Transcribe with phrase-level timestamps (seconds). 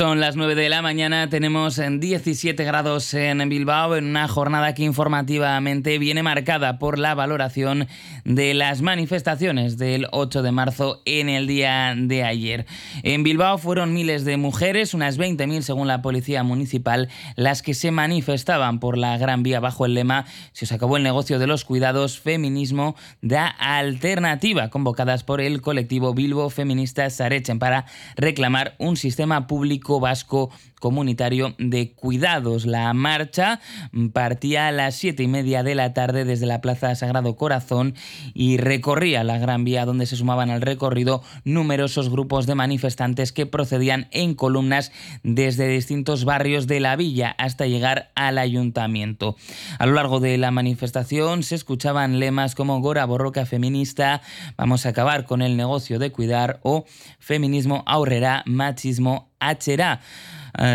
[0.00, 4.82] Son las 9 de la mañana, tenemos 17 grados en Bilbao, en una jornada que
[4.82, 7.86] informativamente viene marcada por la valoración
[8.24, 12.64] de las manifestaciones del 8 de marzo en el día de ayer.
[13.02, 17.90] En Bilbao fueron miles de mujeres, unas 20.000 según la Policía Municipal, las que se
[17.90, 21.66] manifestaban por la Gran Vía bajo el lema Se os acabó el negocio de los
[21.66, 27.84] cuidados, feminismo da alternativa, convocadas por el colectivo Bilbo Feminista Sarechen para
[28.16, 32.66] reclamar un sistema público vasco comunitario de cuidados.
[32.66, 33.60] La marcha
[34.12, 37.94] partía a las siete y media de la tarde desde la Plaza Sagrado Corazón
[38.34, 43.46] y recorría la Gran Vía donde se sumaban al recorrido numerosos grupos de manifestantes que
[43.46, 49.36] procedían en columnas desde distintos barrios de la villa hasta llegar al ayuntamiento.
[49.78, 54.22] A lo largo de la manifestación se escuchaban lemas como Gora Borroca Feminista,
[54.56, 56.84] vamos a acabar con el negocio de cuidar o
[57.18, 60.00] feminismo ahorrerá, machismo Hera.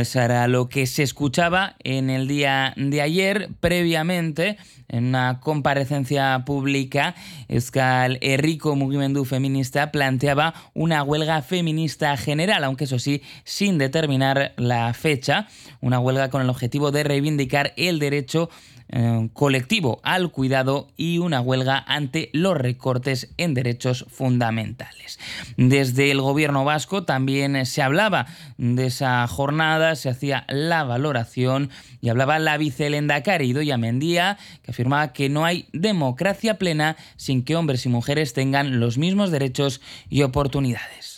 [0.04, 7.16] Será lo que se escuchaba en el día de ayer previamente en una comparecencia pública
[7.48, 14.94] Escal Errico Mugimendu Feminista planteaba una huelga feminista general, aunque eso sí, sin determinar la
[14.94, 15.48] fecha,
[15.82, 18.50] una huelga con el objetivo de reivindicar el derecho
[18.90, 25.20] eh, colectivo al cuidado y una huelga ante los recortes en derechos fundamentales.
[25.58, 32.10] Desde el gobierno vasco también se hablaba de esa jornada, se hacía la valoración y
[32.10, 37.86] hablaba la vicelendacari Idoya Mendía, que afirmaba que no hay democracia plena sin que hombres
[37.86, 41.15] y mujeres tengan los mismos derechos y oportunidades.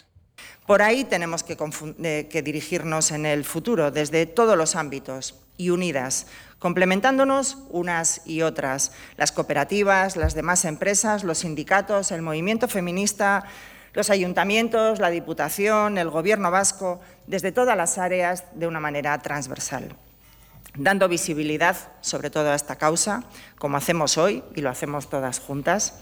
[0.67, 1.57] Por ahí tenemos que,
[2.03, 6.27] eh, que dirigirnos en el futuro, desde todos los ámbitos y unidas,
[6.59, 13.45] complementándonos unas y otras, las cooperativas, las demás empresas, los sindicatos, el movimiento feminista,
[13.93, 19.95] los ayuntamientos, la Diputación, el Gobierno vasco, desde todas las áreas de una manera transversal,
[20.75, 23.23] dando visibilidad sobre todo a esta causa,
[23.57, 26.01] como hacemos hoy y lo hacemos todas juntas,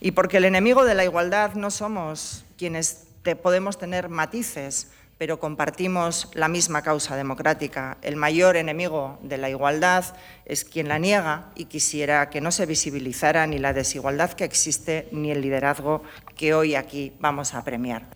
[0.00, 6.28] y porque el enemigo de la igualdad no somos quienes podemos tener matices pero compartimos
[6.34, 7.98] la misma causa democrática.
[8.02, 10.04] El mayor enemigo de la igualdad
[10.44, 15.08] es quien la niega y quisiera que no se visibilizara ni la desigualdad que existe
[15.12, 16.02] ni el liderazgo
[16.36, 18.06] que hoy aquí vamos a premiar.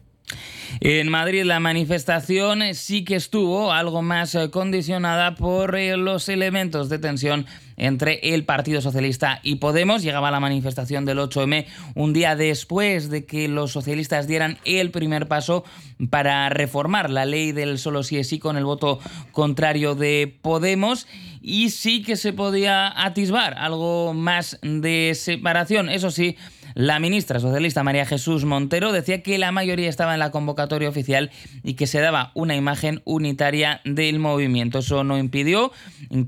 [0.81, 6.91] En Madrid la manifestación sí que estuvo algo más eh, condicionada por eh, los elementos
[6.91, 7.47] de tensión
[7.79, 10.03] entre el Partido Socialista y Podemos.
[10.03, 15.29] Llegaba la manifestación del 8M un día después de que los socialistas dieran el primer
[15.29, 15.65] paso
[16.11, 18.99] para reformar la ley del solo sí es sí con el voto
[19.33, 21.07] contrario de Podemos
[21.41, 25.89] y sí que se podía atisbar algo más de separación.
[25.89, 26.37] Eso sí,
[26.79, 31.33] la ministra socialista María Jesús Montero decía que la mayoría estaba en la convocatoria oficial
[31.65, 34.79] y que se daba una imagen unitaria del movimiento.
[34.79, 35.73] Eso no impidió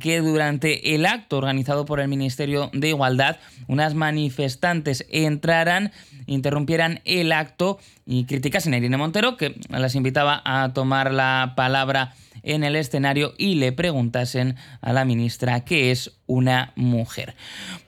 [0.01, 3.37] que durante el acto organizado por el Ministerio de Igualdad
[3.69, 5.93] unas manifestantes entraran,
[6.27, 12.13] interrumpieran el acto y criticasen a Irene Montero, que las invitaba a tomar la palabra
[12.43, 17.35] en el escenario y le preguntasen a la ministra qué es una mujer.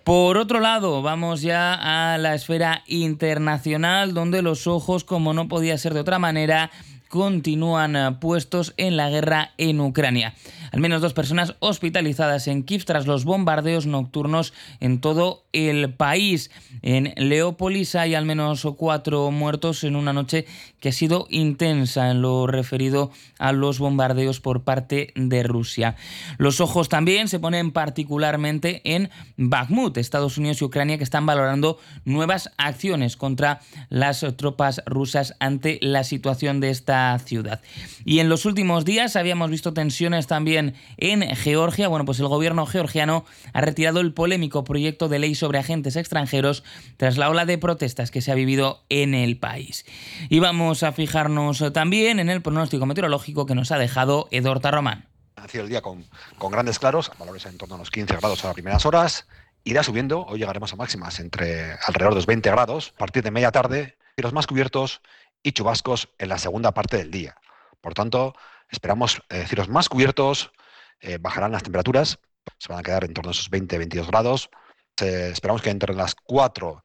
[0.05, 1.75] Por otro lado, vamos ya
[2.13, 6.71] a la esfera internacional, donde los ojos, como no podía ser de otra manera,
[7.12, 10.33] continúan eh, puestos en la guerra en Ucrania.
[10.73, 16.51] Al menos dos personas hospitalizadas en Kiev tras los bombardeos nocturnos en todo el país.
[16.81, 20.47] En Leópolis hay al menos cuatro muertos en una noche
[20.81, 25.97] que ha sido intensa en lo referido a los bombardeos por parte de Rusia.
[26.39, 31.78] Los ojos también se ponen particularmente en Bakhmut, Estados Unidos y Ucrania, que están valorando
[32.06, 37.61] nuevas acciones contra las tropas rusas ante la situación de esta ciudad.
[38.05, 41.89] Y en los últimos días habíamos visto tensiones también en Georgia.
[41.89, 46.65] Bueno, pues el gobierno georgiano ha retirado el polémico proyecto de ley sobre agentes extranjeros
[46.97, 49.84] tras la ola de protestas que se ha vivido en el país.
[50.28, 55.07] Y vamos a fijarnos también en el pronóstico meteorológico que nos ha dejado Edorta Román.
[55.37, 56.05] Ha sido el día con,
[56.39, 59.27] con grandes claros, valores en torno a los 15 grados a las primeras horas.
[59.65, 62.93] Irá subiendo, hoy llegaremos a máximas entre alrededor de los 20 grados.
[62.97, 65.03] A partir de media tarde, los más cubiertos
[65.42, 67.36] y chubascos en la segunda parte del día.
[67.80, 68.34] Por tanto,
[68.68, 70.53] esperamos eh, cielos más cubiertos,
[71.00, 72.18] eh, bajarán las temperaturas,
[72.59, 74.50] se van a quedar en torno a esos 20-22 grados.
[74.97, 76.83] esperamos que entre las 4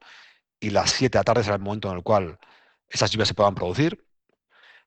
[0.60, 2.38] y las 7 de la tarde será el momento en el cual
[2.88, 4.04] esas lluvias se puedan producir.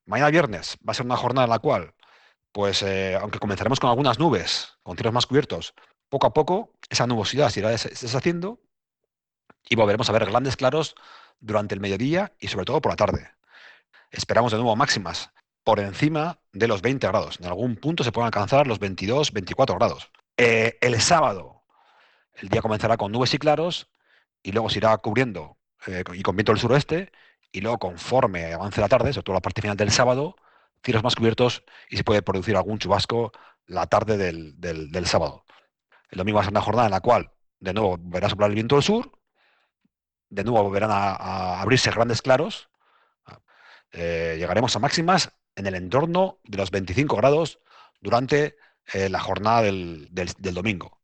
[0.05, 1.93] Mañana viernes va a ser una jornada en la cual,
[2.51, 5.73] pues, eh, aunque comenzaremos con algunas nubes, con cielos más cubiertos,
[6.11, 8.59] Poco a poco esa nubosidad se irá deshaciendo
[9.69, 10.93] y volveremos a ver grandes claros
[11.39, 13.31] durante el mediodía y sobre todo por la tarde.
[14.11, 15.31] Esperamos de nuevo máximas
[15.63, 17.39] por encima de los 20 grados.
[17.39, 20.11] En algún punto se pueden alcanzar los 22, 24 grados.
[20.37, 21.63] Eh, el sábado,
[22.35, 23.89] el día comenzará con nubes y claros
[24.43, 27.11] y luego se irá cubriendo eh, y con viento del suroeste
[27.51, 30.35] y luego conforme avance la tarde, sobre todo la parte final del sábado,
[30.83, 33.31] cielos más cubiertos y se puede producir algún chubasco
[33.65, 35.45] la tarde del, sábado.
[36.09, 38.49] El domingo va a ser una jornada en la cual de nuevo volverá a soplar
[38.49, 39.11] el viento del sur,
[40.29, 42.69] de nuevo volverán a, abrirse grandes claros,
[43.91, 47.59] eh, llegaremos a máximas en el entorno de los 25 grados
[48.01, 48.55] durante
[48.93, 50.99] eh, la jornada del, del domingo.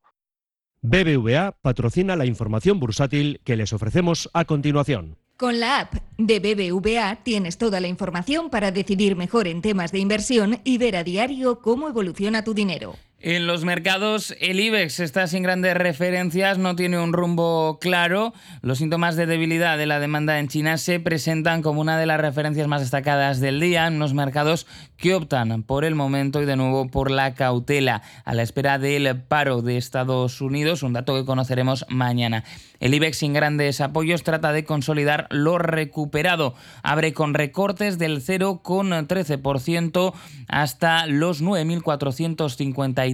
[0.81, 5.17] BBVA patrocina la información bursátil que les ofrecemos a continuación.
[5.37, 9.99] Con la app de BBVA tienes toda la información para decidir mejor en temas de
[9.99, 12.95] inversión y ver a diario cómo evoluciona tu dinero.
[13.19, 18.31] En los mercados, el IBEX está sin grandes referencias, no tiene un rumbo claro.
[18.61, 22.21] Los síntomas de debilidad de la demanda en China se presentan como una de las
[22.21, 24.67] referencias más destacadas del día en unos mercados
[24.97, 29.19] que optan por el momento y de nuevo por la cautela a la espera del
[29.19, 32.43] paro de Estados Unidos, un dato que conoceremos mañana.
[32.79, 36.53] El IBEX sin grandes apoyos trata de consolidar lo recuperado.
[36.83, 40.13] Abre con recortes del 0,13%
[40.47, 43.06] hasta los 9.450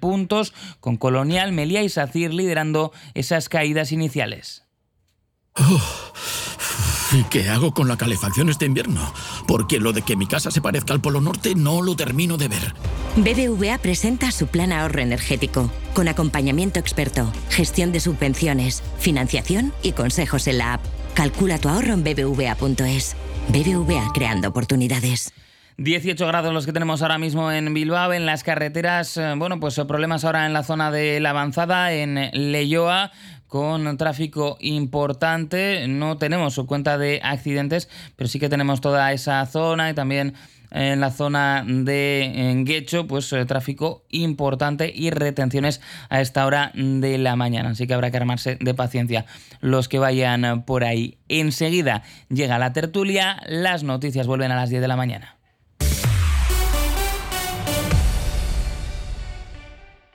[0.00, 4.64] puntos, con Colonial, Melia y Sacir liderando esas caídas iniciales.
[7.10, 9.12] ¿Y qué hago con la calefacción este invierno?
[9.46, 12.48] Porque lo de que mi casa se parezca al Polo Norte no lo termino de
[12.48, 12.74] ver.
[13.16, 20.46] BBVA presenta su plan ahorro energético, con acompañamiento experto, gestión de subvenciones, financiación y consejos
[20.48, 20.84] en la app.
[21.14, 23.16] Calcula tu ahorro en bbva.es.
[23.48, 25.32] BBVA creando oportunidades.
[25.80, 29.80] 18 grados los que tenemos ahora mismo en Bilbao, en las carreteras, eh, bueno, pues
[29.86, 33.12] problemas ahora en la zona de la avanzada, en Leyoa,
[33.46, 35.86] con tráfico importante.
[35.86, 40.34] No tenemos su cuenta de accidentes, pero sí que tenemos toda esa zona y también
[40.72, 47.18] en la zona de Guecho, pues eh, tráfico importante y retenciones a esta hora de
[47.18, 47.70] la mañana.
[47.70, 49.26] Así que habrá que armarse de paciencia
[49.60, 51.18] los que vayan por ahí.
[51.28, 55.37] Enseguida llega la tertulia, las noticias vuelven a las 10 de la mañana.